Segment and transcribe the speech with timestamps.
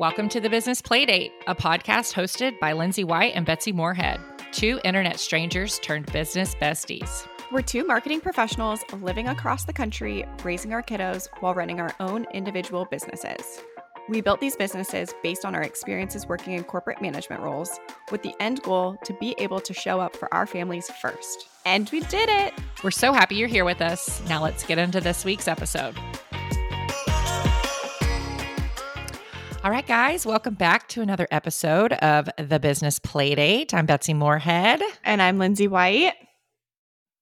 [0.00, 4.18] Welcome to the Business Playdate, a podcast hosted by Lindsay White and Betsy Moorehead,
[4.50, 7.28] two internet strangers turned business besties.
[7.52, 12.26] We're two marketing professionals living across the country, raising our kiddos while running our own
[12.32, 13.60] individual businesses.
[14.08, 17.78] We built these businesses based on our experiences working in corporate management roles,
[18.10, 21.46] with the end goal to be able to show up for our families first.
[21.66, 22.54] And we did it!
[22.82, 24.26] We're so happy you're here with us.
[24.30, 25.94] Now let's get into this week's episode.
[29.62, 33.74] All right, guys, welcome back to another episode of the Business Playdate.
[33.74, 34.80] I'm Betsy Moorehead.
[35.04, 36.14] And I'm Lindsay White.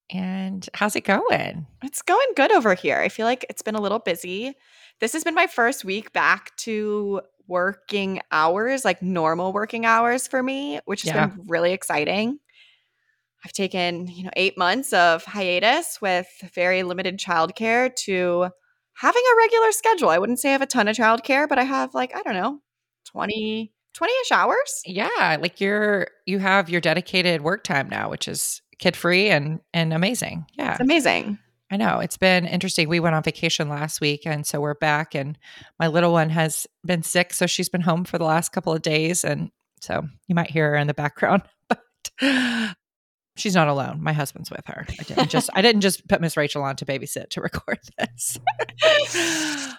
[0.08, 1.66] And how's it going?
[1.82, 2.96] It's going good over here.
[3.00, 4.54] I feel like it's been a little busy.
[5.00, 10.40] This has been my first week back to working hours, like normal working hours for
[10.40, 11.26] me, which has yeah.
[11.26, 12.38] been really exciting.
[13.44, 18.50] I've taken, you know, 8 months of hiatus with very limited childcare to
[18.98, 20.08] having a regular schedule.
[20.10, 22.34] I wouldn't say I have a ton of childcare, but I have like, I don't
[22.34, 22.60] know,
[23.06, 24.82] 20 20ish hours.
[24.84, 29.60] Yeah, like you're you have your dedicated work time now, which is kid free and
[29.72, 30.46] and amazing.
[30.56, 30.72] Yeah.
[30.72, 31.38] It's amazing.
[31.70, 31.98] I know.
[31.98, 32.88] It's been interesting.
[32.88, 35.36] We went on vacation last week and so we're back and
[35.78, 38.82] my little one has been sick, so she's been home for the last couple of
[38.82, 41.42] days and so you might hear her in the background.
[42.20, 42.76] But
[43.38, 44.02] she's not alone.
[44.02, 44.86] My husband's with her.
[44.88, 48.38] I didn't just I didn't just put Miss Rachel on to babysit to record this.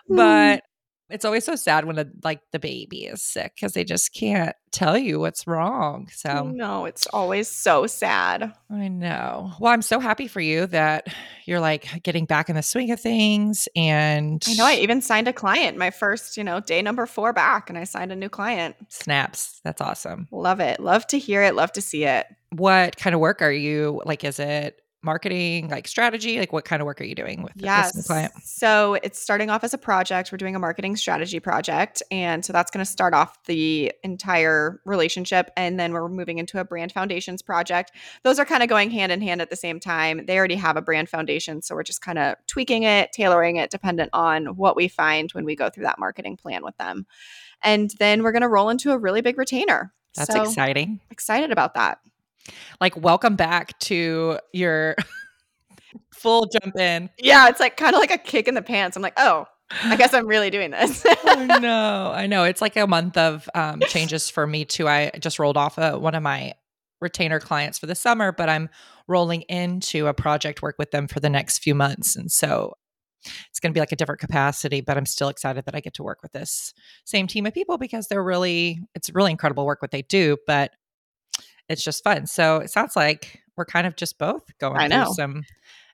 [0.09, 0.63] but
[1.09, 4.55] it's always so sad when a, like the baby is sick because they just can't
[4.71, 6.07] tell you what's wrong.
[6.13, 8.53] So no, it's always so sad.
[8.69, 9.51] I know.
[9.59, 11.07] Well, I'm so happy for you that
[11.45, 13.67] you're like getting back in the swing of things.
[13.75, 17.33] And I know I even signed a client my first, you know, day number four
[17.33, 18.75] back, and I signed a new client.
[18.89, 19.61] Snaps.
[19.63, 20.27] That's awesome.
[20.31, 20.79] Love it.
[20.79, 21.55] Love to hear it.
[21.55, 22.27] Love to see it.
[22.51, 24.23] What kind of work are you like?
[24.23, 26.39] Is it marketing like strategy?
[26.39, 27.93] Like what kind of work are you doing with yes.
[27.93, 28.33] this client?
[28.43, 30.31] So it's starting off as a project.
[30.31, 34.81] We're doing a marketing strategy project and so that's going to start off the entire
[34.85, 37.91] relationship and then we're moving into a brand foundations project.
[38.23, 40.25] Those are kind of going hand in hand at the same time.
[40.25, 43.71] They already have a brand foundation so we're just kind of tweaking it tailoring it
[43.71, 47.05] dependent on what we find when we go through that marketing plan with them.
[47.61, 49.93] And then we're going to roll into a really big retainer.
[50.15, 50.99] That's so, exciting.
[51.11, 51.99] excited about that
[52.81, 54.95] like welcome back to your
[56.13, 57.09] full jump in.
[57.17, 58.95] Yeah, it's like kind of like a kick in the pants.
[58.95, 59.45] I'm like, oh,
[59.83, 61.05] I guess I'm really doing this.
[61.25, 64.87] oh no, I know it's like a month of um, changes for me too.
[64.87, 66.53] I just rolled off a, one of my
[67.01, 68.69] retainer clients for the summer, but I'm
[69.07, 72.73] rolling into a project work with them for the next few months, and so
[73.49, 74.81] it's going to be like a different capacity.
[74.81, 76.73] But I'm still excited that I get to work with this
[77.05, 80.37] same team of people because they're really it's really incredible work what they do.
[80.47, 80.71] But
[81.69, 82.25] it's just fun.
[82.25, 85.43] So it sounds like we're kind of just both going through some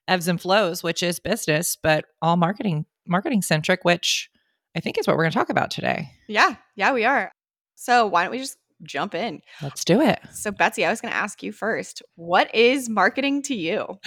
[0.08, 4.30] ebbs and flows, which is business, but all marketing marketing centric, which
[4.74, 6.10] I think is what we're going to talk about today.
[6.26, 7.30] Yeah, yeah, we are.
[7.76, 9.42] So why don't we just jump in?
[9.62, 10.20] Let's do it.
[10.32, 12.02] So Betsy, I was going to ask you first.
[12.16, 13.98] What is marketing to you?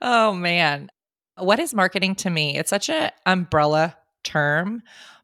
[0.00, 0.90] oh man,
[1.38, 2.56] what is marketing to me?
[2.56, 4.82] It's such an umbrella term,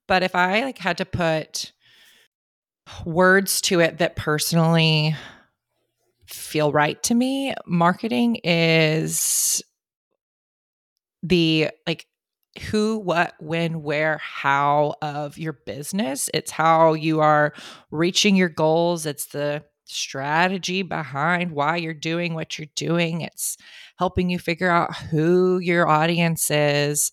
[0.08, 1.72] but if I like had to put
[3.04, 5.14] words to it that personally
[6.52, 7.54] feel right to me.
[7.66, 9.62] Marketing is
[11.22, 12.06] the like
[12.70, 16.28] who, what, when, where, how of your business.
[16.34, 17.54] It's how you are
[17.90, 19.06] reaching your goals.
[19.06, 23.22] It's the strategy behind why you're doing what you're doing.
[23.22, 23.56] It's
[23.96, 27.12] helping you figure out who your audience is.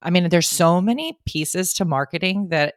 [0.00, 2.74] I mean, there's so many pieces to marketing that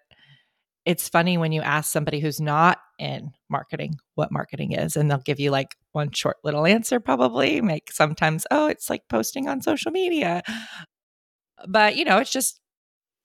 [0.85, 5.19] it's funny when you ask somebody who's not in marketing what marketing is and they'll
[5.19, 9.61] give you like one short little answer probably make sometimes oh it's like posting on
[9.61, 10.41] social media
[11.67, 12.59] but you know it's just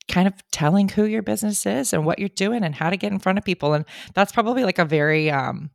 [0.09, 3.13] kind of telling who your business is and what you're doing and how to get
[3.13, 3.85] in front of people and
[4.15, 5.71] that's probably like a very um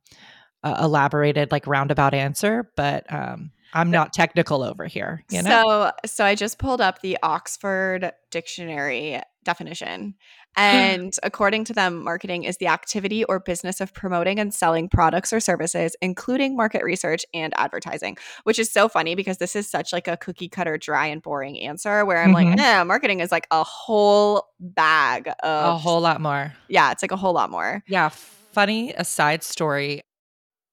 [0.64, 5.50] uh, elaborated like roundabout answer but um I'm not technical over here, you know.
[5.50, 10.16] So, so I just pulled up the Oxford Dictionary definition,
[10.62, 15.32] and according to them, marketing is the activity or business of promoting and selling products
[15.32, 19.94] or services, including market research and advertising, which is so funny because this is such
[19.94, 22.58] like a cookie cutter, dry and boring answer where I'm mm-hmm.
[22.58, 26.54] like, eh, marketing is like a whole bag of a whole lot more.
[26.68, 27.84] Yeah, it's like a whole lot more.
[27.88, 28.10] Yeah.
[28.10, 30.02] Funny aside story.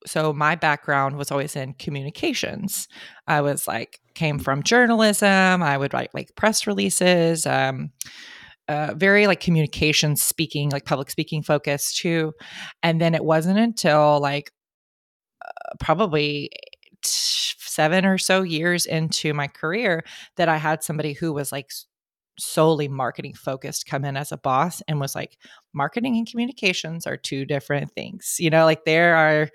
[0.06, 2.88] So my background was always in communications.
[3.26, 5.62] I was like came from journalism.
[5.62, 7.46] I would write like press releases.
[7.46, 7.90] Um,
[8.68, 12.32] uh, very like communication speaking, like public speaking focus too.
[12.82, 14.52] And then it wasn't until like
[15.44, 16.50] uh, probably
[17.04, 20.04] seven or so years into my career
[20.36, 21.70] that I had somebody who was like
[22.38, 25.38] solely marketing focused come in as a boss and was like
[25.72, 29.48] marketing and communications are two different things you know like there are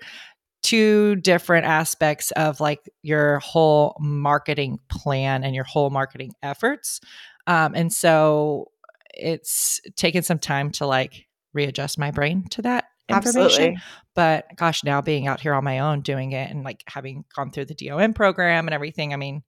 [0.62, 7.00] two different aspects of like your whole marketing plan and your whole marketing efforts
[7.46, 8.66] um, and so
[9.14, 13.44] it's taken some time to like readjust my brain to that information.
[13.44, 13.76] Absolutely.
[14.14, 17.50] But gosh, now being out here on my own doing it and like having gone
[17.50, 19.42] through the DOM program and everything, I mean,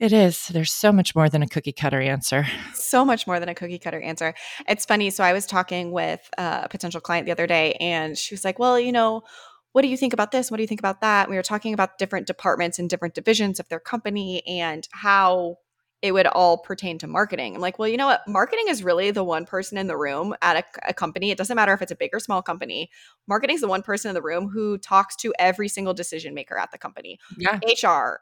[0.00, 0.48] it is.
[0.48, 2.46] There's so much more than a cookie cutter answer.
[2.74, 4.34] So much more than a cookie cutter answer.
[4.68, 5.10] It's funny.
[5.10, 8.44] So I was talking with uh, a potential client the other day, and she was
[8.44, 9.22] like, Well, you know,
[9.72, 10.50] what do you think about this?
[10.50, 11.24] What do you think about that?
[11.24, 15.56] And we were talking about different departments and different divisions of their company and how
[16.04, 17.54] it would all pertain to marketing.
[17.54, 18.28] I'm like, well, you know what?
[18.28, 21.30] Marketing is really the one person in the room at a, a, company.
[21.30, 22.90] It doesn't matter if it's a big or small company.
[23.26, 26.58] Marketing is the one person in the room who talks to every single decision maker
[26.58, 27.18] at the company.
[27.38, 27.58] Yeah.
[27.66, 28.20] HR,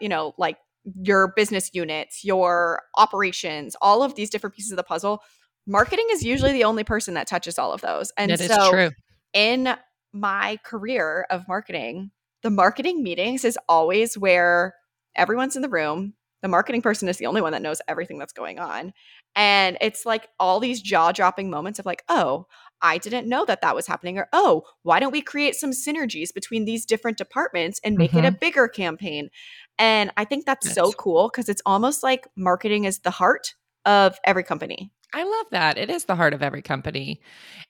[0.00, 0.58] you know, like
[1.00, 5.22] your business units, your operations, all of these different pieces of the puzzle.
[5.66, 8.12] Marketing is usually the only person that touches all of those.
[8.18, 8.90] And that so true.
[9.32, 9.74] in
[10.12, 12.10] my career of marketing,
[12.42, 14.74] the marketing meetings is always where
[15.16, 16.12] everyone's in the room
[16.44, 18.92] the marketing person is the only one that knows everything that's going on.
[19.34, 22.44] And it's like all these jaw dropping moments of like, oh,
[22.82, 24.18] I didn't know that that was happening.
[24.18, 28.18] Or, oh, why don't we create some synergies between these different departments and make mm-hmm.
[28.18, 28.40] it a mm-hmm.
[28.40, 29.30] bigger campaign?
[29.78, 30.74] And I think that's yes.
[30.74, 33.54] so cool because it's almost like marketing is the heart
[33.86, 34.92] of every company.
[35.14, 35.78] I love that.
[35.78, 37.22] It is the heart of every company.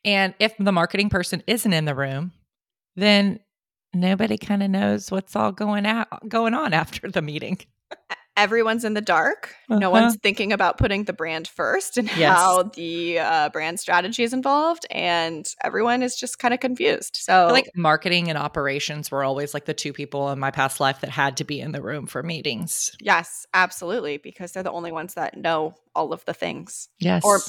[0.05, 2.33] And if the marketing person isn't in the room,
[2.97, 3.39] then
[3.95, 7.61] nobody kind of knows what's all going out going on after the meeting
[8.37, 9.55] everyone's in the dark.
[9.69, 9.79] Uh-huh.
[9.79, 12.37] No one's thinking about putting the brand first and yes.
[12.37, 17.17] how the uh, brand strategy is involved, and everyone is just kind of confused.
[17.17, 21.01] So, like marketing and operations were always like the two people in my past life
[21.01, 22.93] that had to be in the room for meetings.
[23.01, 26.89] Yes, absolutely, because they're the only ones that know all of the things.
[26.99, 27.41] Yes, or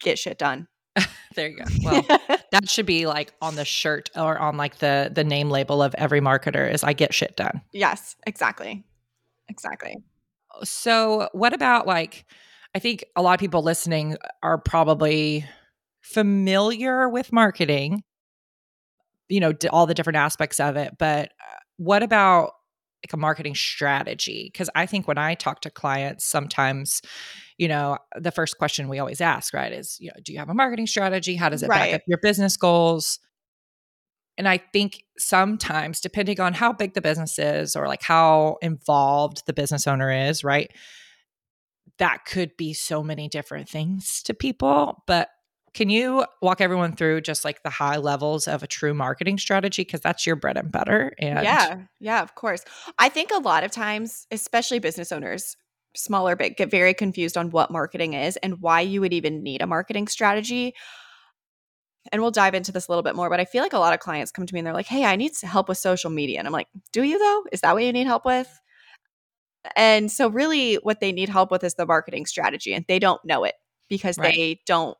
[0.00, 0.68] get shit done.
[1.34, 1.64] there you go.
[1.82, 2.02] Well,
[2.52, 5.94] that should be like on the shirt or on like the the name label of
[5.96, 7.62] every marketer is I get shit done.
[7.72, 8.84] Yes, exactly.
[9.48, 9.96] Exactly
[10.62, 12.24] so what about like
[12.74, 15.46] I think a lot of people listening are probably
[16.00, 18.02] familiar with marketing,
[19.28, 22.50] you know, all the different aspects of it, but uh, what about
[23.04, 24.50] like a marketing strategy?
[24.52, 27.00] Because I think when I talk to clients, sometimes,
[27.58, 30.48] you know, the first question we always ask, right, is, you know, do you have
[30.48, 31.36] a marketing strategy?
[31.36, 31.92] How does it right.
[31.92, 33.18] back up your business goals?
[34.36, 39.46] And I think sometimes, depending on how big the business is or like how involved
[39.46, 40.72] the business owner is, right?
[41.98, 45.04] That could be so many different things to people.
[45.06, 45.28] But
[45.72, 49.82] can you walk everyone through just like the high levels of a true marketing strategy?
[49.82, 51.12] Because that's your bread and butter.
[51.18, 52.64] And yeah, yeah, of course.
[52.98, 55.56] I think a lot of times, especially business owners,
[55.96, 59.42] small or big, get very confused on what marketing is and why you would even
[59.42, 60.74] need a marketing strategy
[62.12, 63.94] and we'll dive into this a little bit more, but I feel like a lot
[63.94, 66.38] of clients come to me and they're like, Hey, I need help with social media.
[66.38, 67.44] And I'm like, Do you though?
[67.52, 68.60] Is that what you need help with?
[69.76, 73.24] And so, really, what they need help with is the marketing strategy, and they don't
[73.24, 73.54] know it
[73.88, 74.34] because right.
[74.34, 74.96] they don't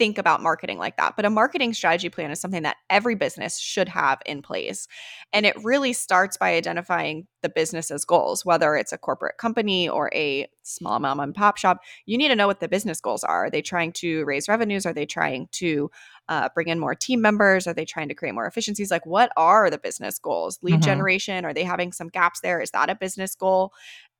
[0.00, 1.14] think about marketing like that.
[1.14, 4.88] But a marketing strategy plan is something that every business should have in place.
[5.30, 10.10] And it really starts by identifying the business's goals, whether it's a corporate company or
[10.14, 11.80] a small mom and pop shop.
[12.06, 13.44] You need to know what the business goals are.
[13.44, 14.86] Are they trying to raise revenues?
[14.86, 15.90] Are they trying to
[16.30, 17.66] uh, bring in more team members?
[17.66, 18.90] Are they trying to create more efficiencies?
[18.90, 20.58] Like, what are the business goals?
[20.62, 20.82] Lead mm-hmm.
[20.82, 21.44] generation?
[21.44, 22.60] Are they having some gaps there?
[22.60, 23.72] Is that a business goal?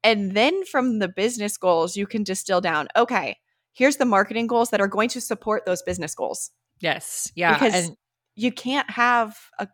[0.03, 3.39] And then from the business goals, you can distill down, okay,
[3.73, 6.51] here's the marketing goals that are going to support those business goals.
[6.81, 7.31] Yes.
[7.35, 7.55] Yeah.
[7.55, 7.97] Because and-
[8.35, 9.69] you can't have a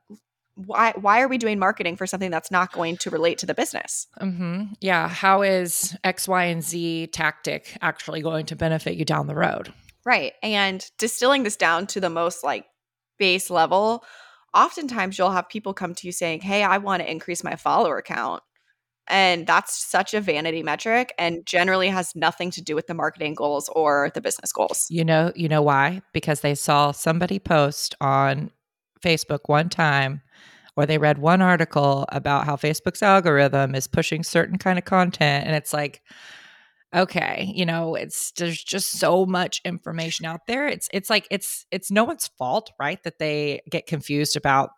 [0.56, 3.52] why why are we doing marketing for something that's not going to relate to the
[3.52, 4.62] business mm-hmm.
[4.80, 9.34] yeah how is x y and z tactic actually going to benefit you down the
[9.34, 9.70] road
[10.06, 12.64] right and distilling this down to the most like
[13.18, 14.02] base level
[14.54, 18.00] oftentimes you'll have people come to you saying hey i want to increase my follower
[18.00, 18.42] count
[19.08, 23.34] and that's such a vanity metric and generally has nothing to do with the marketing
[23.34, 24.86] goals or the business goals.
[24.90, 26.02] You know, you know why?
[26.12, 28.50] Because they saw somebody post on
[29.00, 30.22] Facebook one time
[30.76, 35.46] or they read one article about how Facebook's algorithm is pushing certain kind of content
[35.46, 36.02] and it's like
[36.96, 40.66] okay, you know, it's there's just so much information out there.
[40.66, 43.02] It's it's like it's it's no one's fault, right?
[43.04, 44.70] That they get confused about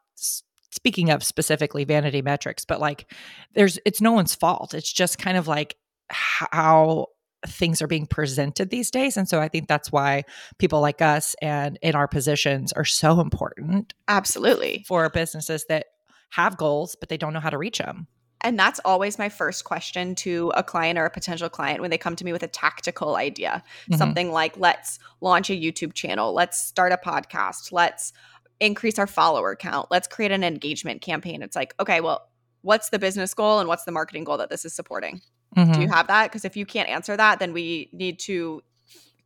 [0.70, 3.10] speaking of specifically vanity metrics, but like
[3.54, 4.74] there's it's no one's fault.
[4.74, 5.76] It's just kind of like
[6.10, 7.06] how
[7.46, 9.16] things are being presented these days.
[9.16, 10.24] And so I think that's why
[10.58, 13.94] people like us and in our positions are so important.
[14.08, 14.84] Absolutely.
[14.88, 15.86] For businesses that
[16.30, 18.08] have goals, but they don't know how to reach them.
[18.42, 21.98] And that's always my first question to a client or a potential client when they
[21.98, 23.62] come to me with a tactical idea.
[23.84, 23.98] Mm-hmm.
[23.98, 28.12] Something like, let's launch a YouTube channel, let's start a podcast, let's
[28.60, 31.42] increase our follower count, let's create an engagement campaign.
[31.42, 32.28] It's like, okay, well,
[32.62, 35.20] what's the business goal and what's the marketing goal that this is supporting?
[35.56, 35.72] Mm-hmm.
[35.72, 35.94] Do you mm-hmm.
[35.94, 36.24] have that?
[36.24, 38.62] Because if you can't answer that, then we need to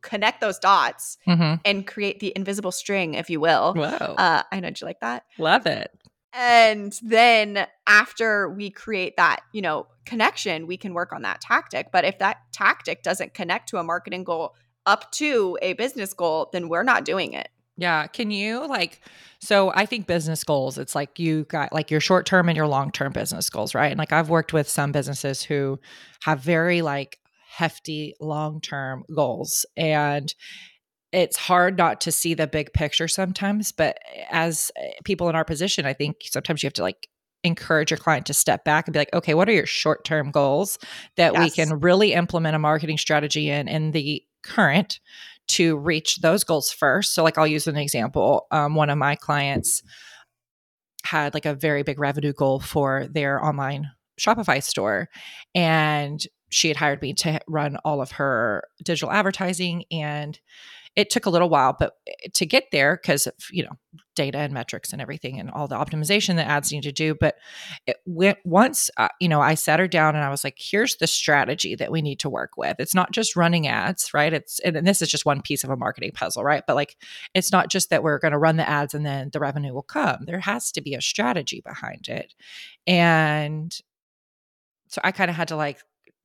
[0.01, 1.55] connect those dots mm-hmm.
[1.65, 3.73] and create the invisible string, if you will.
[3.75, 4.15] Wow.
[4.17, 4.67] Uh, I know.
[4.69, 5.25] Did you like that?
[5.37, 5.91] Love it.
[6.33, 11.91] And then after we create that, you know, connection, we can work on that tactic.
[11.91, 16.49] But if that tactic doesn't connect to a marketing goal up to a business goal,
[16.51, 17.49] then we're not doing it.
[17.77, 18.05] Yeah.
[18.07, 19.01] Can you like,
[19.39, 22.67] so I think business goals, it's like you got like your short term and your
[22.67, 23.91] long term business goals, right?
[23.91, 25.79] And like I've worked with some businesses who
[26.23, 29.65] have very like hefty long term goals.
[29.75, 30.33] And
[31.13, 33.97] it's hard not to see the big picture sometimes but
[34.31, 37.07] as eh, people in our position i think sometimes you have to like
[37.43, 40.79] encourage your client to step back and be like okay what are your short-term goals
[41.17, 41.43] that yes.
[41.43, 44.99] we can really implement a marketing strategy in in the current
[45.47, 49.15] to reach those goals first so like i'll use an example um, one of my
[49.15, 49.83] clients
[51.03, 55.09] had like a very big revenue goal for their online shopify store
[55.53, 60.39] and she had hired me to run all of her digital advertising and
[60.95, 63.71] it took a little while, but eh, to get there because of you know
[64.15, 67.15] data and metrics and everything and all the optimization that ads need to do.
[67.15, 67.35] But
[67.87, 70.97] it went once uh, you know I sat her down and I was like, here's
[70.97, 72.75] the strategy that we need to work with.
[72.79, 74.33] It's not just running ads, right?
[74.33, 76.63] It's and this is just one piece of a marketing puzzle, right?
[76.65, 76.95] But like
[77.33, 79.83] it's not just that we're going to run the ads and then the revenue will
[79.83, 80.25] come.
[80.25, 82.33] There has to be a strategy behind it,
[82.85, 83.75] and
[84.89, 85.79] so I kind of had to like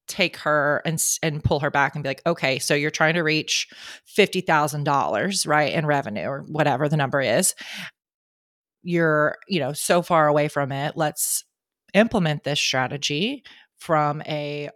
[0.09, 3.23] take her and and pull her back and be like, okay, so you're trying to
[3.23, 3.69] reach
[4.05, 7.55] fifty thousand dollars, right, in revenue or whatever the number is.
[8.83, 10.97] You're, you know, so far away from it.
[10.97, 11.45] Let's
[11.95, 13.45] implement this strategy
[13.77, 14.71] from a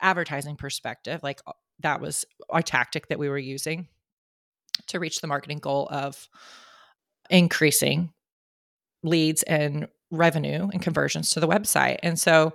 [0.00, 1.20] advertising perspective.
[1.22, 3.88] Like uh, that was a tactic that we were using
[4.88, 6.28] to reach the marketing goal of
[7.28, 8.12] increasing
[9.02, 11.98] leads and revenue and conversions to the website.
[12.02, 12.52] And so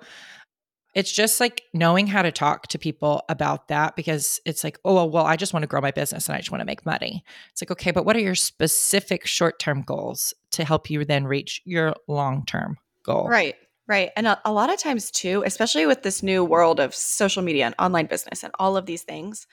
[0.96, 5.06] it's just like knowing how to talk to people about that because it's like, oh,
[5.06, 7.22] well, I just want to grow my business and I just want to make money.
[7.52, 11.28] It's like, okay, but what are your specific short term goals to help you then
[11.28, 13.28] reach your long term goal?
[13.28, 13.56] Right.
[13.88, 14.10] Right.
[14.16, 17.68] And a, a, lot of times, too, especially with this new world of social media
[17.68, 19.46] and online business and all of these things,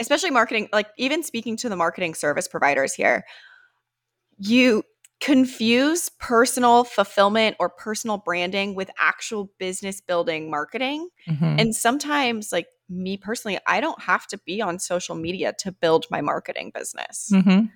[0.00, 3.24] especially marketing, like even speaking to the marketing service providers here,
[4.36, 4.82] you
[5.20, 11.08] confuse personal fulfillment or personal branding with actual business building marketing.
[11.28, 11.56] Mm-hmm.
[11.58, 16.06] And sometimes, like me personally, I don't have to be on social media to build
[16.10, 17.30] my marketing business.
[17.32, 17.66] Mm-hmm.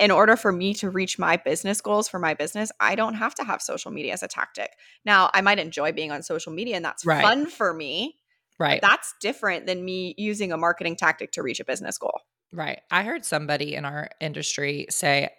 [0.00, 3.34] In order for me to reach my business goals for my business, I don't have
[3.36, 4.70] to have social media as a tactic.
[5.04, 7.22] Now, I might enjoy being on social media and that's right.
[7.22, 8.16] fun for me.
[8.58, 8.80] Right.
[8.80, 12.20] That's different than me using a marketing tactic to reach a business goal.
[12.52, 12.80] Right.
[12.90, 15.30] I heard somebody in our industry say,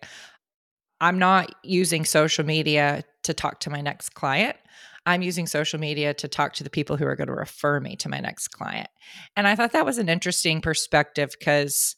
[1.04, 4.56] I'm not using social media to talk to my next client.
[5.06, 7.98] I'm using social media to talk to the people who are going to refer me
[7.98, 8.88] to my next client.
[9.36, 11.98] And I thought that was an interesting perspective because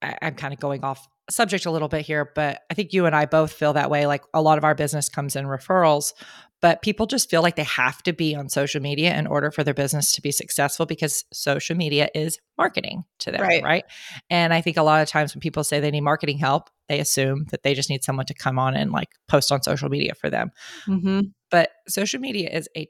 [0.00, 3.16] I'm kind of going off subject a little bit here, but I think you and
[3.16, 4.06] I both feel that way.
[4.06, 6.12] Like a lot of our business comes in referrals,
[6.60, 9.64] but people just feel like they have to be on social media in order for
[9.64, 13.62] their business to be successful because social media is marketing to them, right?
[13.62, 13.84] right?
[14.28, 17.00] And I think a lot of times when people say they need marketing help, they
[17.00, 20.14] assume that they just need someone to come on and like post on social media
[20.14, 20.50] for them.
[20.86, 21.20] Mm-hmm.
[21.50, 22.88] But social media is a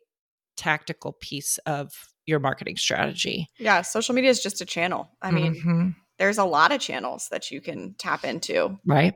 [0.56, 1.92] tactical piece of
[2.26, 3.48] your marketing strategy.
[3.58, 5.10] Yeah, social media is just a channel.
[5.22, 5.88] I mean, mm-hmm.
[6.18, 8.78] there's a lot of channels that you can tap into.
[8.84, 9.14] Right.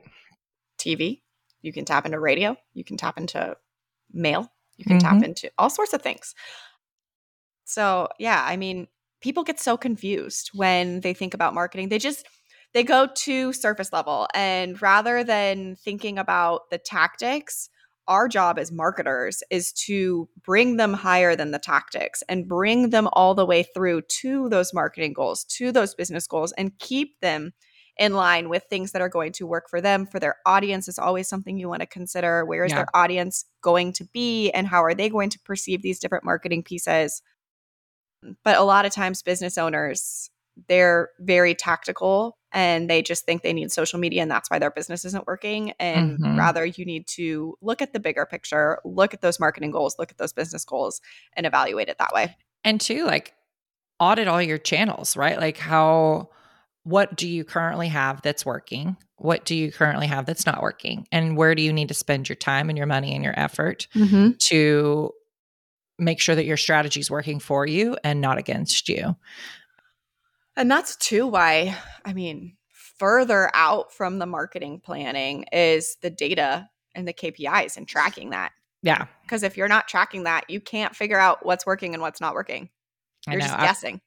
[0.77, 1.21] TV,
[1.61, 3.55] you can tap into radio, you can tap into
[4.15, 4.51] mail.
[4.77, 5.19] You can mm-hmm.
[5.19, 6.33] tap into all sorts of things.
[7.65, 8.87] So, yeah, I mean,
[9.21, 11.89] people get so confused when they think about marketing.
[11.89, 12.25] They just
[12.73, 17.69] they go to surface level and rather than thinking about the tactics,
[18.07, 23.07] our job as marketers is to bring them higher than the tactics and bring them
[23.13, 27.53] all the way through to those marketing goals, to those business goals and keep them
[27.97, 30.99] in line with things that are going to work for them for their audience is
[30.99, 32.79] always something you want to consider where is yeah.
[32.79, 36.63] their audience going to be and how are they going to perceive these different marketing
[36.63, 37.21] pieces
[38.43, 40.29] but a lot of times business owners
[40.67, 44.71] they're very tactical and they just think they need social media and that's why their
[44.71, 46.37] business isn't working and mm-hmm.
[46.37, 50.11] rather you need to look at the bigger picture look at those marketing goals look
[50.11, 51.01] at those business goals
[51.33, 53.33] and evaluate it that way and two like
[53.99, 56.29] audit all your channels right like how
[56.85, 58.95] what do you currently have that's working?
[59.17, 61.07] What do you currently have that's not working?
[61.11, 63.87] And where do you need to spend your time and your money and your effort
[63.95, 64.31] mm-hmm.
[64.43, 65.11] to
[65.97, 69.15] make sure that your strategy is working for you and not against you.
[70.55, 71.75] And that's too why,
[72.05, 77.87] I mean, further out from the marketing planning is the data and the KPIs and
[77.87, 78.51] tracking that.
[78.81, 79.07] Yeah.
[79.23, 82.35] Because if you're not tracking that, you can't figure out what's working and what's not
[82.35, 82.69] working.
[83.27, 84.01] You're just guessing.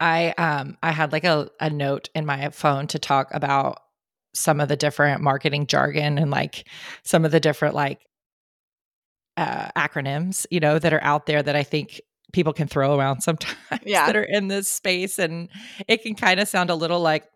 [0.00, 3.80] I, um I had like a, a note in my phone to talk about
[4.34, 6.66] some of the different marketing jargon and like
[7.04, 8.00] some of the different like
[9.36, 12.00] uh, acronyms, you know, that are out there that I think
[12.32, 14.06] people can throw around sometimes yeah.
[14.06, 15.48] that are in this space and
[15.86, 17.28] it can kind of sound a little like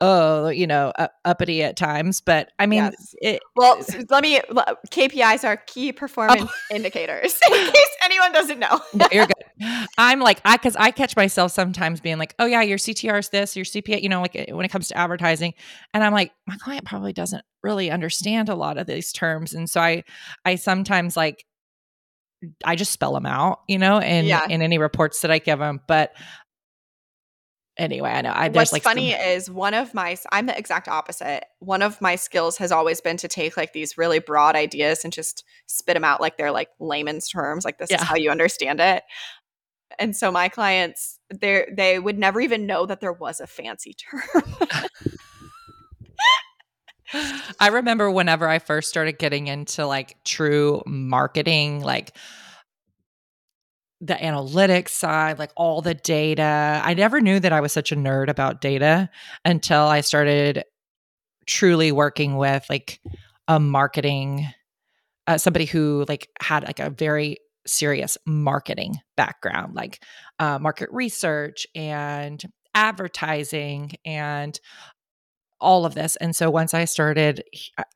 [0.00, 3.14] oh you know uh, uppity at times but i mean yes.
[3.20, 4.40] it, well so let me
[4.90, 6.50] kpis are key performance oh.
[6.74, 8.80] indicators in case anyone doesn't know
[9.12, 12.78] you're good i'm like i because i catch myself sometimes being like oh yeah your
[12.78, 15.52] ctr is this your cpa you know like when it comes to advertising
[15.92, 19.68] and i'm like my client probably doesn't really understand a lot of these terms and
[19.68, 20.02] so i
[20.46, 21.44] i sometimes like
[22.64, 24.46] I just spell them out, you know, in yeah.
[24.48, 25.80] in any reports that I give them.
[25.86, 26.12] But
[27.76, 28.30] anyway, I know.
[28.30, 31.44] I, What's like funny some- is one of my I'm the exact opposite.
[31.58, 35.12] One of my skills has always been to take like these really broad ideas and
[35.12, 37.96] just spit them out like they're like layman's terms, like this yeah.
[37.96, 39.02] is how you understand it.
[39.98, 43.94] And so my clients, they they would never even know that there was a fancy
[43.94, 44.44] term.
[47.58, 52.16] I remember whenever I first started getting into like true marketing, like
[54.00, 56.80] the analytics side, like all the data.
[56.82, 59.10] I never knew that I was such a nerd about data
[59.44, 60.64] until I started
[61.46, 63.00] truly working with like
[63.48, 64.46] a marketing
[65.26, 67.36] uh, somebody who like had like a very
[67.66, 70.02] serious marketing background like
[70.38, 72.42] uh, market research and
[72.74, 74.58] advertising and
[75.60, 77.42] all of this and so once i started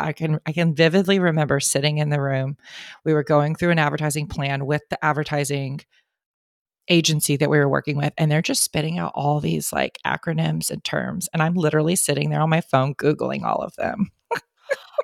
[0.01, 2.57] i can i can vividly remember sitting in the room
[3.05, 5.81] we were going through an advertising plan with the advertising
[6.89, 10.71] agency that we were working with and they're just spitting out all these like acronyms
[10.71, 14.11] and terms and i'm literally sitting there on my phone googling all of them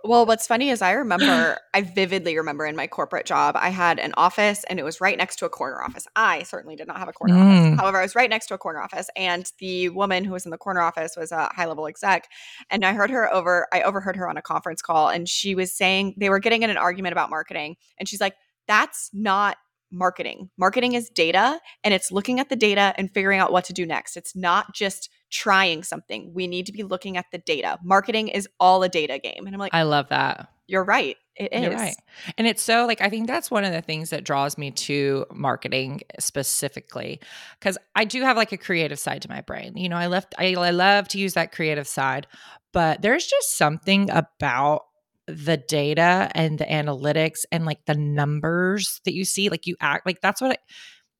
[0.04, 3.98] well, what's funny is I remember, I vividly remember in my corporate job, I had
[3.98, 6.06] an office and it was right next to a corner office.
[6.16, 7.40] I certainly did not have a corner mm.
[7.40, 7.80] office.
[7.80, 10.50] However, I was right next to a corner office and the woman who was in
[10.50, 12.28] the corner office was a high level exec.
[12.70, 15.72] And I heard her over, I overheard her on a conference call and she was
[15.72, 17.76] saying they were getting in an argument about marketing.
[17.98, 18.34] And she's like,
[18.66, 19.56] that's not
[19.92, 20.50] marketing.
[20.56, 23.84] Marketing is data and it's looking at the data and figuring out what to do
[23.84, 24.16] next.
[24.16, 26.32] It's not just trying something.
[26.34, 27.78] We need to be looking at the data.
[27.82, 29.46] Marketing is all a data game.
[29.46, 30.48] And I'm like, I love that.
[30.66, 31.16] You're right.
[31.36, 31.62] It is.
[31.62, 31.96] You're right.
[32.38, 35.26] And it's so like I think that's one of the things that draws me to
[35.32, 37.20] marketing specifically
[37.60, 39.76] cuz I do have like a creative side to my brain.
[39.76, 42.26] You know, I left I, I love to use that creative side,
[42.72, 44.82] but there's just something about
[45.26, 50.06] the data and the analytics and like the numbers that you see like you act
[50.06, 50.56] like that's what I,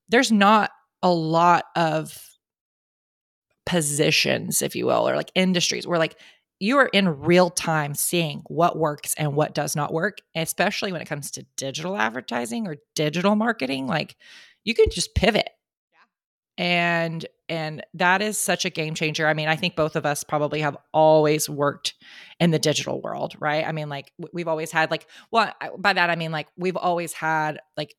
[0.09, 0.71] there's not
[1.03, 2.30] a lot of
[3.71, 6.17] positions if you will or like industries where like
[6.59, 11.01] you are in real time seeing what works and what does not work especially when
[11.01, 14.17] it comes to digital advertising or digital marketing like
[14.65, 15.49] you can just pivot.
[16.59, 19.27] And and that is such a game changer.
[19.27, 21.95] I mean i think both of us probably have always worked
[22.39, 23.67] in the digital world right?
[23.67, 27.15] I mean like we've always had like well by that i mean like we've always
[27.15, 27.95] had like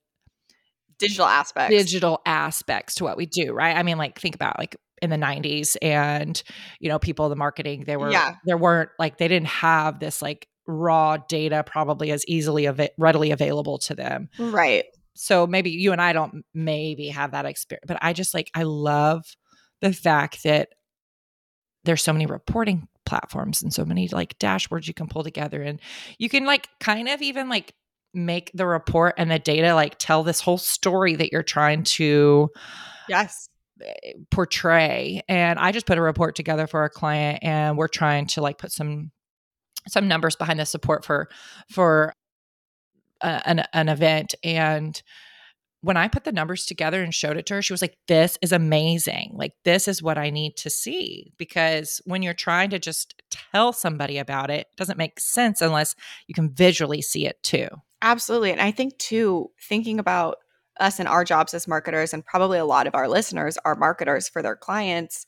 [1.00, 1.76] digital aspects.
[1.76, 3.76] digital aspects to what we do right?
[3.76, 6.44] I mean like think about like in the 90s and
[6.80, 8.36] you know people in the marketing they were yeah.
[8.46, 13.32] there weren't like they didn't have this like raw data probably as easily av- readily
[13.32, 14.30] available to them.
[14.40, 14.86] Right.
[15.14, 18.64] So maybe you and I don't maybe have that experience, but I just like, I
[18.64, 19.24] love
[19.82, 20.70] the fact that
[21.84, 25.80] there's so many reporting platforms and so many like dashboards you can pull together and
[26.18, 27.74] you can like kind of even like
[28.14, 32.50] make the report and the data like tell this whole story that you're trying to
[33.10, 33.50] yes
[33.82, 38.26] Eh, portray and i just put a report together for a client and we're trying
[38.26, 39.12] to like put some
[39.88, 41.30] some numbers behind the support for
[41.70, 42.14] for
[43.22, 45.02] an, an event and
[45.84, 48.38] when I put the numbers together and showed it to her, she was like, This
[48.42, 49.32] is amazing.
[49.34, 51.34] Like, this is what I need to see.
[51.38, 55.96] Because when you're trying to just tell somebody about it, it doesn't make sense unless
[56.28, 57.68] you can visually see it too.
[58.04, 58.52] Absolutely.
[58.52, 60.38] And I think, too, thinking about
[60.80, 64.30] us and our jobs as marketers, and probably a lot of our listeners are marketers
[64.30, 65.26] for their clients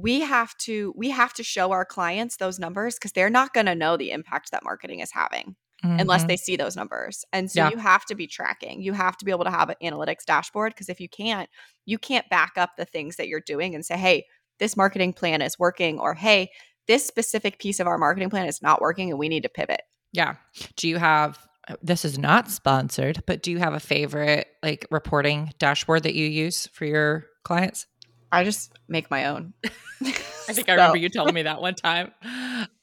[0.00, 3.66] we have to we have to show our clients those numbers because they're not going
[3.66, 5.98] to know the impact that marketing is having mm-hmm.
[5.98, 7.24] unless they see those numbers.
[7.32, 7.70] And so yeah.
[7.70, 8.80] you have to be tracking.
[8.80, 11.50] You have to be able to have an analytics dashboard because if you can't,
[11.84, 14.26] you can't back up the things that you're doing and say, "Hey,
[14.60, 16.50] this marketing plan is working," or "Hey,
[16.86, 19.82] this specific piece of our marketing plan is not working and we need to pivot."
[20.12, 20.36] Yeah.
[20.76, 21.44] Do you have
[21.82, 26.26] this is not sponsored, but do you have a favorite like reporting dashboard that you
[26.26, 27.86] use for your clients?
[28.30, 29.54] I just make my own.
[29.64, 30.72] I think so.
[30.72, 32.12] I remember you telling me that one time.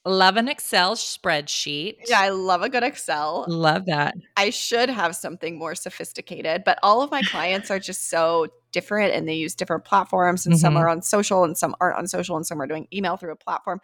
[0.05, 1.97] Love an Excel spreadsheet.
[2.07, 3.45] Yeah, I love a good Excel.
[3.47, 4.15] Love that.
[4.37, 9.13] I should have something more sophisticated, but all of my clients are just so different
[9.13, 10.61] and they use different platforms and mm-hmm.
[10.61, 13.31] some are on social and some aren't on social and some are doing email through
[13.31, 13.79] a platform.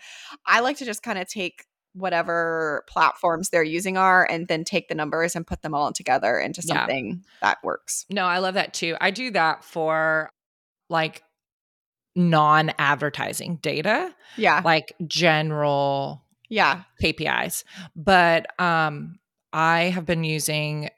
[0.46, 4.88] I like to just kind of take whatever platforms they're using are and then take
[4.88, 7.16] the numbers and put them all together into something yeah.
[7.42, 8.06] that works.
[8.10, 8.96] No, I love that too.
[9.02, 10.32] I do that for
[10.90, 11.24] like
[12.16, 14.14] non advertising data.
[14.38, 14.62] Yeah.
[14.64, 17.64] Like general yeah KPIs.
[17.96, 19.20] But um
[19.54, 20.90] I have been using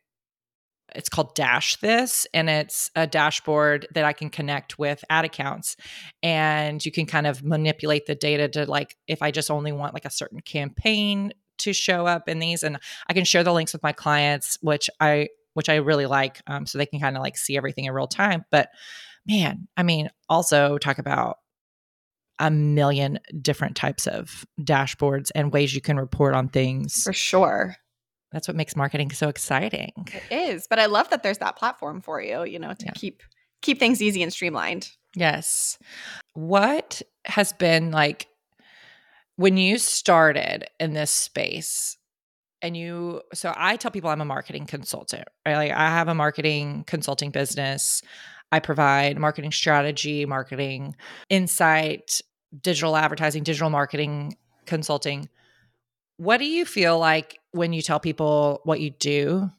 [0.96, 5.76] it's called DashThis, and it's a dashboard that I can connect with ad accounts.
[6.22, 9.93] And you can kind of manipulate the data to like, if I just only want
[9.93, 12.78] like a certain campaign to show up in these, and
[13.10, 16.65] I can share the links with my clients, which I which I really like, um,
[16.65, 18.43] so they can kind of like see everything in real time.
[18.50, 18.69] But
[19.28, 21.38] man, I mean, also talk about
[22.39, 27.04] a million different types of dashboards and ways you can report on things.
[27.04, 27.76] For sure.
[28.34, 29.93] That's what makes marketing so exciting.
[30.12, 32.91] It is, but I love that there's that platform for you, you know, to yeah.
[32.96, 33.24] keep
[33.62, 34.91] keep things easy and streamlined.
[35.15, 35.78] Yes.
[36.34, 38.28] What has been like
[39.36, 41.98] when you started in this space
[42.62, 45.56] and you so I tell people I'm a marketing consultant, right?
[45.56, 48.02] Like I have a marketing consulting business.
[48.52, 50.96] I provide marketing strategy, marketing
[51.30, 52.22] insight,
[52.62, 55.30] digital advertising, digital marketing consulting.
[56.17, 59.49] What do you feel like when you tell people what you do,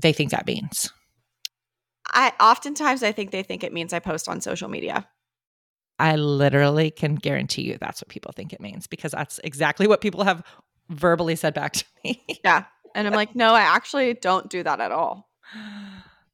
[0.00, 0.92] they think that means?
[2.08, 5.08] I oftentimes I think they think it means I post on social media.
[5.98, 10.00] I literally can guarantee you that's what people think it means because that's exactly what
[10.00, 10.42] people have
[10.90, 12.22] verbally said back to me.
[12.44, 12.64] yeah.
[12.94, 15.30] And I'm like, no, I actually don't do that at all.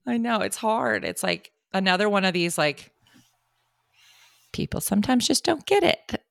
[0.06, 1.04] I know it's hard.
[1.04, 2.92] It's like another one of these like
[4.52, 6.22] people sometimes just don't get it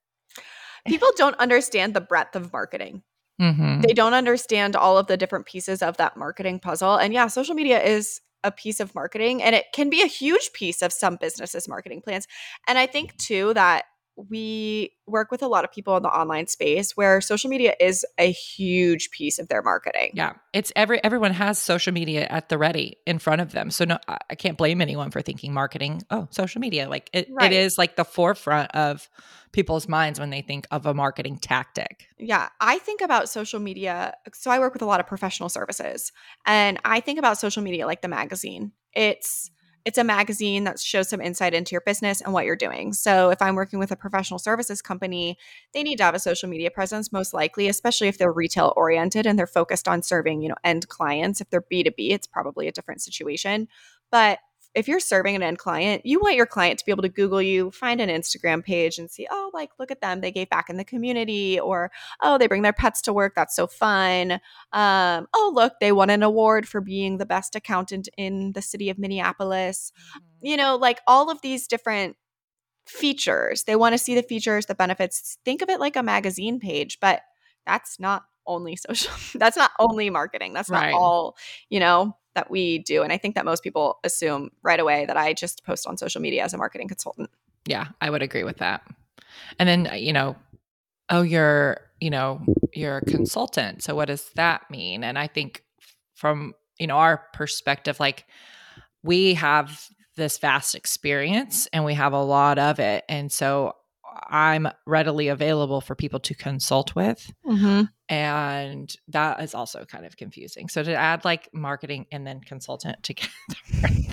[0.88, 3.02] people don't understand the breadth of marketing.
[3.40, 3.82] Mm-hmm.
[3.82, 6.96] They don't understand all of the different pieces of that marketing puzzle.
[6.96, 10.52] And yeah, social media is a piece of marketing and it can be a huge
[10.52, 12.26] piece of some businesses' marketing plans.
[12.66, 13.84] And I think too that
[14.28, 18.04] we work with a lot of people in the online space where social media is
[18.18, 20.10] a huge piece of their marketing.
[20.14, 20.32] Yeah.
[20.52, 23.70] It's every everyone has social media at the ready in front of them.
[23.70, 26.88] So no I can't blame anyone for thinking marketing, oh, social media.
[26.88, 27.52] Like it, right.
[27.52, 29.08] it is like the forefront of
[29.52, 32.08] people's minds when they think of a marketing tactic.
[32.18, 34.14] Yeah, I think about social media.
[34.34, 36.12] So I work with a lot of professional services
[36.44, 38.72] and I think about social media like the magazine.
[38.92, 39.50] It's
[39.88, 42.92] it's a magazine that shows some insight into your business and what you're doing.
[42.92, 45.38] So if I'm working with a professional services company,
[45.72, 49.24] they need to have a social media presence most likely, especially if they're retail oriented
[49.24, 51.40] and they're focused on serving, you know, end clients.
[51.40, 53.66] If they're B2B, it's probably a different situation.
[54.10, 54.40] But
[54.74, 57.40] if you're serving an end client, you want your client to be able to Google
[57.40, 60.20] you, find an Instagram page and see, oh, like, look at them.
[60.20, 61.90] They gave back in the community, or,
[62.22, 63.32] oh, they bring their pets to work.
[63.34, 64.32] That's so fun.
[64.72, 68.90] Um, oh, look, they won an award for being the best accountant in the city
[68.90, 69.92] of Minneapolis.
[70.10, 70.46] Mm-hmm.
[70.46, 72.16] You know, like all of these different
[72.86, 73.64] features.
[73.64, 75.38] They want to see the features, the benefits.
[75.44, 77.22] Think of it like a magazine page, but
[77.66, 79.12] that's not only social.
[79.34, 80.52] that's not only marketing.
[80.52, 80.94] That's not right.
[80.94, 81.36] all,
[81.68, 83.02] you know that we do.
[83.02, 86.20] And I think that most people assume right away that I just post on social
[86.20, 87.30] media as a marketing consultant.
[87.66, 88.82] Yeah, I would agree with that.
[89.58, 90.36] And then, uh, you know,
[91.10, 92.40] oh, you're, you know,
[92.72, 93.82] you're a consultant.
[93.82, 95.02] So what does that mean?
[95.02, 95.64] And I think
[96.14, 98.24] from, you know, our perspective, like
[99.02, 103.04] we have this vast experience and we have a lot of it.
[103.08, 103.74] And so
[104.28, 107.30] I'm readily available for people to consult with.
[107.46, 107.82] Mm-hmm.
[108.08, 110.68] And that is also kind of confusing.
[110.68, 113.30] So to add like marketing and then consultant together,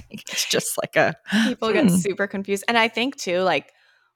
[0.10, 1.16] it's just like a
[1.46, 1.96] people get hmm.
[1.96, 2.66] super confused.
[2.68, 3.72] And I think too, like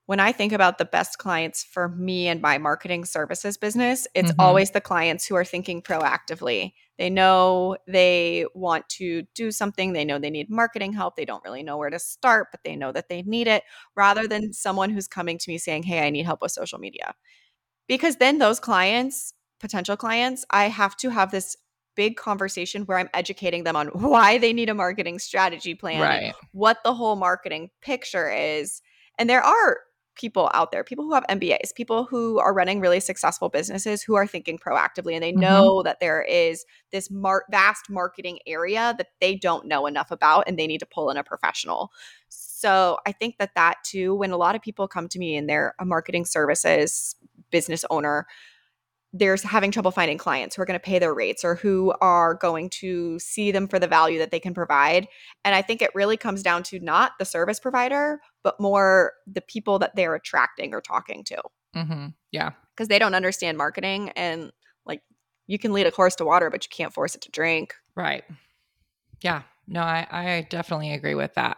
[0.05, 4.31] when I think about the best clients for me and my marketing services business, it's
[4.31, 4.41] mm-hmm.
[4.41, 6.73] always the clients who are thinking proactively.
[6.99, 11.43] They know they want to do something, they know they need marketing help, they don't
[11.45, 13.63] really know where to start, but they know that they need it,
[13.95, 17.15] rather than someone who's coming to me saying, Hey, I need help with social media.
[17.87, 21.55] Because then those clients, potential clients, I have to have this
[21.95, 26.33] big conversation where I'm educating them on why they need a marketing strategy plan, right.
[26.51, 28.81] what the whole marketing picture is.
[29.17, 29.79] And there are
[30.19, 34.15] people out there, people who have MBAs, people who are running really successful businesses who
[34.15, 35.41] are thinking proactively and they mm-hmm.
[35.41, 40.43] know that there is this mar- vast marketing area that they don't know enough about
[40.45, 41.91] and they need to pull in a professional.
[42.27, 45.49] So I think that that too, when a lot of people come to me and
[45.49, 47.15] they're a marketing services
[47.49, 48.27] business owner,
[49.11, 52.35] they're having trouble finding clients who are going to pay their rates or who are
[52.35, 55.07] going to see them for the value that they can provide.
[55.43, 59.41] And I think it really comes down to not the service provider, but more the
[59.41, 61.41] people that they're attracting or talking to.
[61.75, 62.07] Mm-hmm.
[62.31, 62.51] Yeah.
[62.75, 64.51] Because they don't understand marketing and
[64.85, 65.01] like
[65.47, 67.73] you can lead a horse to water, but you can't force it to drink.
[67.95, 68.23] Right.
[69.21, 69.41] Yeah.
[69.67, 71.57] No, I, I definitely agree with that.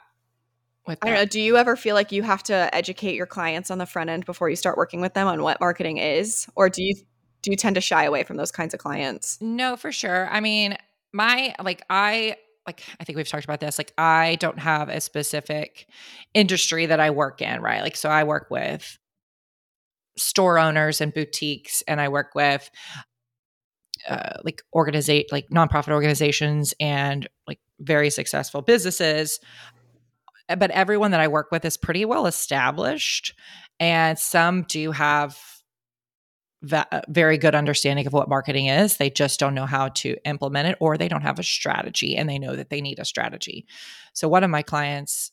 [0.87, 1.25] With I don't know.
[1.25, 4.25] Do you ever feel like you have to educate your clients on the front end
[4.25, 6.47] before you start working with them on what marketing is?
[6.55, 6.95] Or do you
[7.41, 9.39] do you tend to shy away from those kinds of clients?
[9.41, 10.27] No, for sure.
[10.29, 10.77] I mean,
[11.13, 13.77] my like I like I think we've talked about this.
[13.77, 15.87] Like I don't have a specific
[16.33, 17.81] industry that I work in, right?
[17.81, 18.97] Like so I work with
[20.17, 22.69] store owners and boutiques and I work with
[24.07, 29.39] uh, like organizate like nonprofit organizations and like very successful businesses
[30.57, 33.33] but everyone that I work with is pretty well established
[33.79, 35.39] and some do have
[36.61, 38.97] va- uh, very good understanding of what marketing is.
[38.97, 42.29] They just don't know how to implement it or they don't have a strategy and
[42.29, 43.65] they know that they need a strategy.
[44.13, 45.31] So, one of my clients,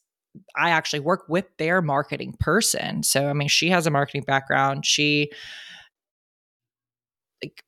[0.57, 3.03] I actually work with their marketing person.
[3.03, 4.87] So, I mean, she has a marketing background.
[4.87, 5.31] She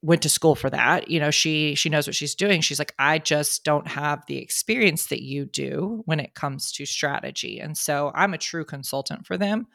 [0.03, 2.93] went to school for that you know she she knows what she's doing she's like
[2.99, 7.79] i just don't have the experience that you do when it comes to strategy and
[7.79, 9.69] so i'm a true consultant for them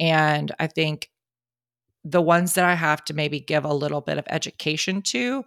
[0.00, 1.08] and i think
[2.04, 5.44] the ones that I have to maybe give a little bit of education to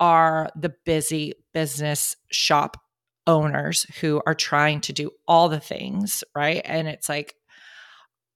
[0.00, 2.76] are the busy business shop
[3.26, 6.62] owners who are trying to do all the things, right?
[6.64, 7.34] And it's like,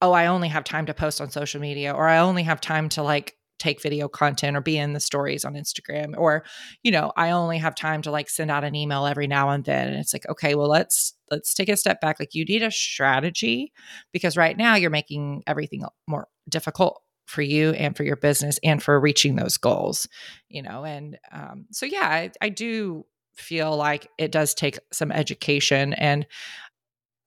[0.01, 2.89] oh, I only have time to post on social media, or I only have time
[2.91, 6.45] to like take video content or be in the stories on Instagram, or,
[6.83, 9.65] you know, I only have time to like send out an email every now and
[9.65, 9.89] then.
[9.89, 12.19] And it's like, okay, well, let's let's take a step back.
[12.19, 13.73] Like you need a strategy
[14.13, 18.83] because right now you're making everything more difficult for you and for your business and
[18.83, 20.09] for reaching those goals
[20.49, 23.05] you know and um, so yeah I, I do
[23.35, 26.27] feel like it does take some education and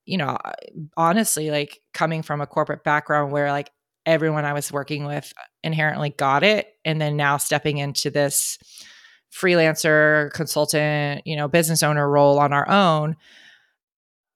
[0.06, 0.38] you know
[0.96, 3.72] honestly like coming from a corporate background where like
[4.06, 8.60] everyone i was working with inherently got it and then now stepping into this
[9.34, 13.16] freelancer consultant you know business owner role on our own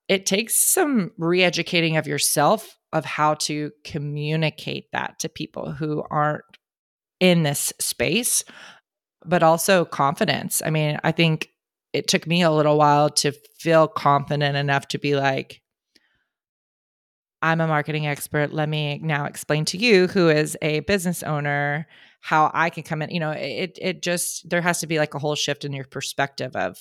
[0.09, 6.43] it takes some re-educating of yourself of how to communicate that to people who aren't
[7.19, 8.43] in this space,
[9.23, 10.61] but also confidence.
[10.65, 11.49] I mean, I think
[11.93, 15.61] it took me a little while to feel confident enough to be like,
[17.41, 18.51] I'm a marketing expert.
[18.51, 21.87] Let me now explain to you, who is a business owner,
[22.21, 23.11] how I can come in.
[23.11, 25.85] You know, it it just there has to be like a whole shift in your
[25.85, 26.77] perspective of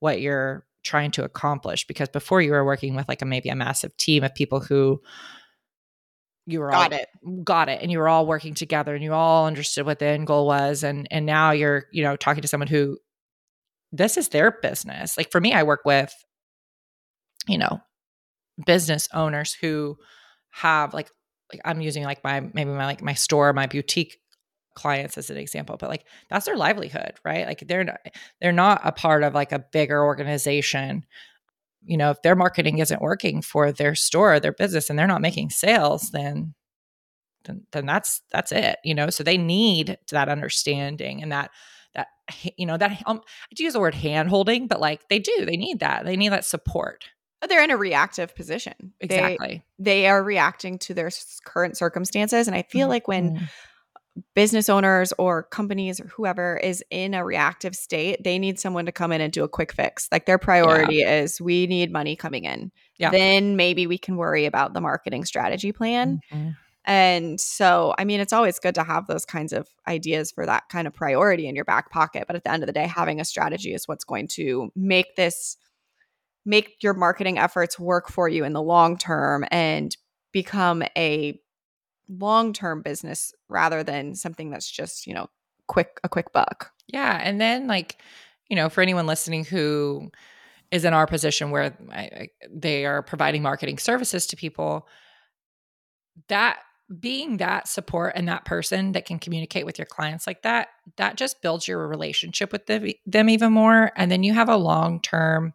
[0.00, 3.56] what you're trying to accomplish because before you were working with like a maybe a
[3.56, 5.00] massive team of people who
[6.46, 7.44] you were got all, it.
[7.44, 10.26] got it and you were all working together and you all understood what the end
[10.26, 12.98] goal was and and now you're you know talking to someone who
[13.92, 15.16] this is their business.
[15.16, 16.14] Like for me i work with
[17.46, 17.80] you know
[18.66, 19.96] business owners who
[20.50, 21.10] have like
[21.52, 24.18] like i'm using like my maybe my like my store my boutique
[24.78, 27.46] clients as an example but like that's their livelihood right?
[27.46, 27.98] Like they're not,
[28.40, 31.04] they're not a part of like a bigger organization.
[31.84, 35.22] You know if their marketing isn't working for their store their business and they're not
[35.22, 36.54] making sales then
[37.44, 39.10] then, then that's that's it you know?
[39.10, 41.50] So they need that understanding and that
[41.94, 42.08] that
[42.56, 45.46] you know that um, i do use the word hand holding but like they do
[45.46, 47.04] they need that they need that support.
[47.48, 48.94] They're in a reactive position.
[48.98, 49.62] Exactly.
[49.78, 51.08] they, they are reacting to their
[51.44, 52.90] current circumstances and i feel mm-hmm.
[52.90, 53.44] like when mm-hmm
[54.34, 58.92] business owners or companies or whoever is in a reactive state, they need someone to
[58.92, 60.08] come in and do a quick fix.
[60.10, 61.20] Like their priority yeah.
[61.20, 62.72] is we need money coming in.
[62.98, 63.10] Yeah.
[63.10, 66.20] Then maybe we can worry about the marketing strategy plan.
[66.32, 66.50] Mm-hmm.
[66.84, 70.70] And so, I mean, it's always good to have those kinds of ideas for that
[70.70, 72.24] kind of priority in your back pocket.
[72.26, 75.14] But at the end of the day, having a strategy is what's going to make
[75.14, 75.58] this,
[76.46, 79.94] make your marketing efforts work for you in the long term and
[80.32, 81.38] become a
[82.08, 85.28] long-term business rather than something that's just, you know,
[85.66, 86.72] quick a quick buck.
[86.86, 88.00] Yeah, and then like,
[88.48, 90.10] you know, for anyone listening who
[90.70, 94.86] is in our position where I, they are providing marketing services to people,
[96.28, 96.58] that
[97.00, 101.16] being that support and that person that can communicate with your clients like that, that
[101.16, 103.92] just builds your relationship with them, them even more.
[103.96, 105.52] And then you have a long term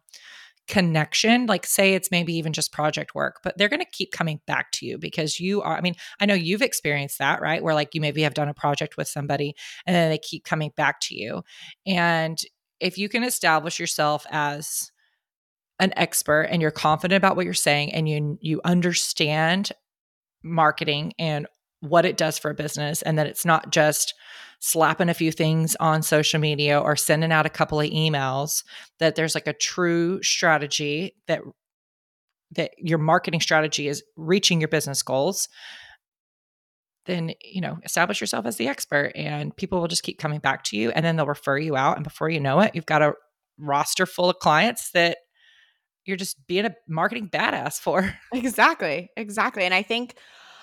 [0.66, 4.40] connection like say it's maybe even just project work but they're going to keep coming
[4.46, 7.62] back to you because you are i mean i know you've experienced that right?
[7.62, 9.54] Where like you maybe have done a project with somebody
[9.86, 11.42] and then they keep coming back to you.
[11.86, 12.38] And
[12.80, 14.90] if you can establish yourself as
[15.78, 19.72] an expert and you're confident about what you're saying and you you understand
[20.42, 21.46] marketing and
[21.80, 24.14] what it does for a business and that it's not just
[24.64, 28.64] slapping a few things on social media or sending out a couple of emails
[28.98, 31.42] that there's like a true strategy that
[32.50, 35.50] that your marketing strategy is reaching your business goals
[37.04, 40.64] then you know establish yourself as the expert and people will just keep coming back
[40.64, 43.02] to you and then they'll refer you out and before you know it you've got
[43.02, 43.12] a
[43.58, 45.18] roster full of clients that
[46.06, 48.14] you're just being a marketing badass for.
[48.32, 50.14] Exactly exactly and i think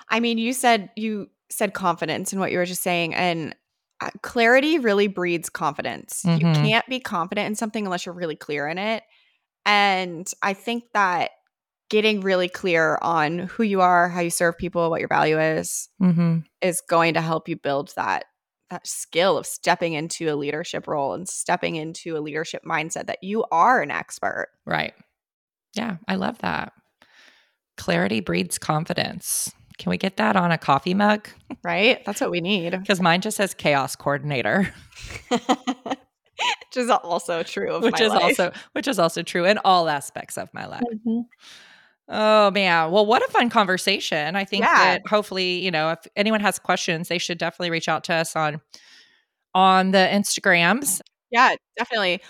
[0.09, 3.53] i mean you said you said confidence in what you were just saying and
[4.21, 6.45] clarity really breeds confidence mm-hmm.
[6.45, 9.03] you can't be confident in something unless you're really clear in it
[9.65, 11.31] and i think that
[11.91, 15.89] getting really clear on who you are, how you serve people, what your value is,
[16.01, 16.37] mm-hmm.
[16.61, 18.23] is going to help you build that
[18.69, 23.21] that skill of stepping into a leadership role and stepping into a leadership mindset that
[23.21, 24.47] you are an expert.
[24.65, 24.93] Right.
[25.75, 26.71] Yeah, I love that.
[27.75, 29.51] Clarity breeds confidence.
[29.81, 31.27] Can we get that on a coffee mug?
[31.63, 32.05] Right?
[32.05, 32.71] That's what we need.
[32.81, 34.71] Because mine just says chaos coordinator.
[35.29, 38.21] which is also true which is life.
[38.21, 40.83] also which is also true in all aspects of my life.
[40.93, 41.21] Mm-hmm.
[42.09, 42.91] Oh man.
[42.91, 44.35] Well, what a fun conversation.
[44.35, 44.75] I think yeah.
[44.77, 48.35] that hopefully, you know, if anyone has questions, they should definitely reach out to us
[48.35, 48.61] on
[49.55, 51.01] on the Instagrams.
[51.31, 52.21] Yeah, definitely.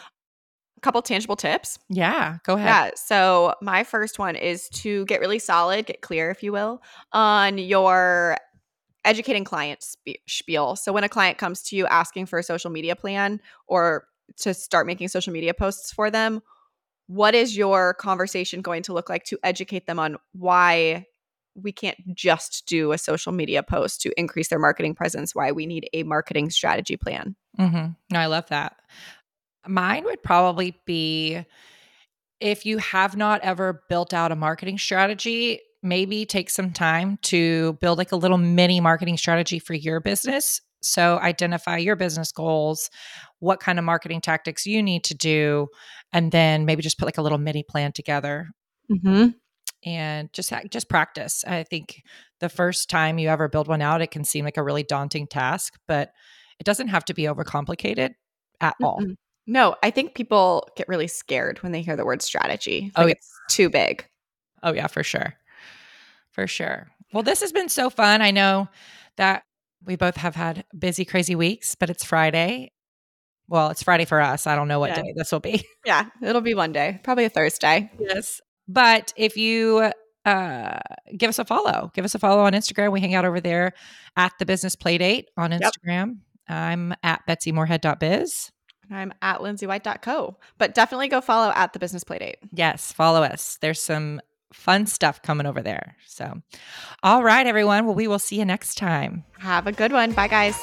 [0.81, 1.77] Couple tangible tips.
[1.89, 2.67] Yeah, go ahead.
[2.67, 2.91] Yeah.
[2.95, 6.81] So my first one is to get really solid, get clear, if you will,
[7.13, 8.37] on your
[9.05, 9.85] educating client
[10.27, 10.75] spiel.
[10.75, 14.05] So when a client comes to you asking for a social media plan or
[14.37, 16.41] to start making social media posts for them,
[17.07, 21.05] what is your conversation going to look like to educate them on why
[21.55, 25.65] we can't just do a social media post to increase their marketing presence why we
[25.65, 27.91] need a marketing strategy plan mm-hmm.
[28.09, 28.77] no i love that
[29.67, 31.43] mine would probably be
[32.39, 37.73] if you have not ever built out a marketing strategy maybe take some time to
[37.73, 40.61] build like a little mini marketing strategy for your business.
[40.81, 42.89] So identify your business goals
[43.39, 45.67] what kind of marketing tactics you need to do
[46.13, 48.49] and then maybe just put like a little mini plan together.
[48.91, 49.29] Mm-hmm.
[49.85, 51.45] and just just practice.
[51.47, 52.01] I think
[52.41, 55.27] the first time you ever build one out it can seem like a really daunting
[55.27, 56.11] task but
[56.59, 58.11] it doesn't have to be overcomplicated
[58.59, 59.01] at mm all
[59.51, 63.07] no i think people get really scared when they hear the word strategy oh, like
[63.07, 64.05] oh it's too big
[64.63, 65.33] oh yeah for sure
[66.31, 68.67] for sure well this has been so fun i know
[69.17, 69.43] that
[69.85, 72.71] we both have had busy crazy weeks but it's friday
[73.51, 74.47] well, it's Friday for us.
[74.47, 75.01] I don't know what yeah.
[75.01, 75.65] day this will be.
[75.85, 77.91] Yeah, it'll be one day, probably a Thursday.
[77.99, 78.39] Yes.
[78.67, 79.91] But if you
[80.25, 80.79] uh,
[81.17, 82.91] give us a follow, give us a follow on Instagram.
[82.91, 83.73] We hang out over there
[84.15, 86.17] at the Business Playdate on Instagram.
[86.47, 86.55] Yep.
[86.55, 88.51] I'm at BetsyMoorehead.biz.
[88.91, 90.35] I'm at LindsayWhite.co.
[90.57, 92.35] But definitely go follow at the Business Playdate.
[92.53, 93.57] Yes, follow us.
[93.61, 94.21] There's some
[94.53, 95.95] fun stuff coming over there.
[96.05, 96.41] So,
[97.03, 97.85] all right, everyone.
[97.85, 99.23] Well, we will see you next time.
[99.39, 100.11] Have a good one.
[100.11, 100.57] Bye, guys.